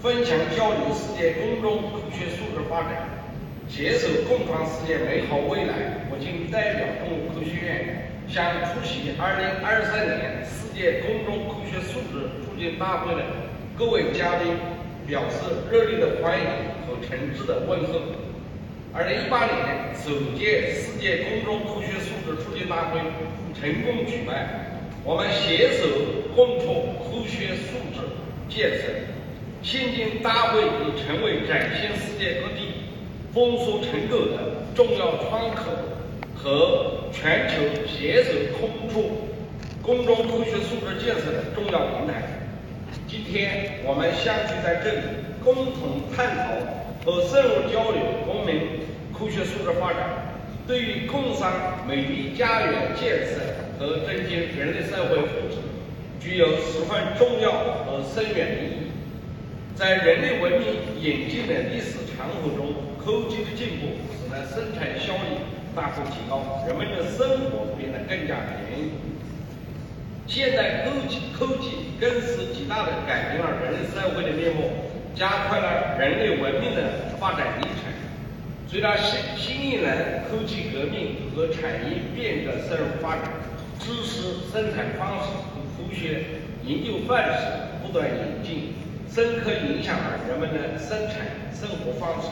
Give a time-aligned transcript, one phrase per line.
[0.00, 3.08] 分享交流世界公众科学素质发展，
[3.68, 6.06] 携手共创世界美好未来。
[6.08, 13.22] 我谨代表中国科学院，向出席2023年世界公众科学素质促进大会的
[13.76, 14.54] 各位嘉宾
[15.04, 16.46] 表示热烈的欢迎
[16.86, 17.98] 和诚挚的问候。
[18.94, 23.00] 2018年首届世界公众科学素质促进大会
[23.58, 25.88] 成功举办，我们携手
[26.36, 28.06] 共创科学素质
[28.48, 29.17] 建设。
[29.62, 32.86] 现今大会已成为展现世界各地
[33.34, 35.64] 丰硕成果的重要窗口
[36.34, 37.56] 和全球
[37.86, 39.04] 携手共创
[39.82, 42.22] 公众科学素质建设的重要平台。
[43.06, 45.00] 今天我们相聚在这里，
[45.42, 46.54] 共同探讨
[47.04, 53.40] 和深入交流公民科学素质发展对于共商美丽家园建设
[53.78, 55.58] 和增进人类社会福祉
[56.20, 57.50] 具有十分重要
[57.84, 58.87] 和深远的意义。
[59.78, 65.38] 在人类文明演进的历史长河中，科技的进步使得生产效率
[65.72, 68.90] 大幅提高，人们的生活变得更加便宜。
[70.26, 74.62] 现代科技科技更是极大地改变了人类社会的面貌，
[75.14, 77.86] 加快了人类文明的发展历程。
[78.66, 79.94] 随着新新一轮
[80.28, 83.30] 科技革命和产业变革深入发展，
[83.78, 86.24] 知识生产方式和科学
[86.66, 87.46] 研究范式
[87.80, 88.74] 不断演进。
[89.12, 92.28] 深刻影响了人们的生产生活方式。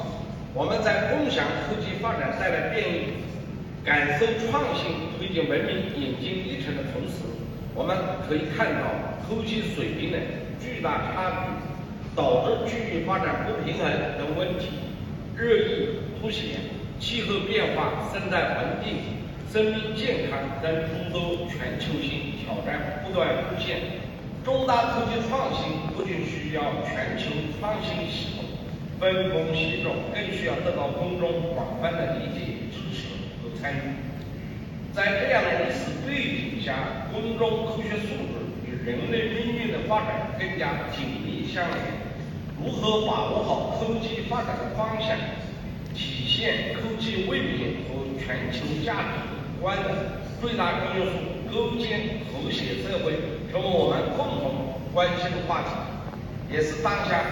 [0.54, 2.98] 我们在共享科技发展带来便利、
[3.84, 7.24] 感受创新推进文明演进历程的同时，
[7.74, 7.96] 我们
[8.28, 10.18] 可以看到科技水平的
[10.60, 14.68] 巨大差距导致区域发展不平衡等问题
[15.36, 16.76] 日益凸显。
[16.98, 19.20] 气候变化、生态环境、
[19.52, 24.05] 生命健康等诸多全球性挑战不断出现。
[24.46, 28.44] 重大科技创新不仅需要全球创新系统
[29.00, 33.08] 分工协作，更需要得到公众广泛的理解、支持
[33.42, 33.80] 和参与。
[34.94, 41.76] 在这样的历史背景下，公众科学素质与人类命运的发展更加紧密相连。
[42.56, 45.18] 如何把握好科技发展的方向，
[45.92, 51.10] 体现科技为民和全球价值观的最大公约数，
[51.52, 53.14] 构建和谐社会？
[53.50, 55.70] 成为我们共同关心的话题，
[56.52, 57.24] 也是当下。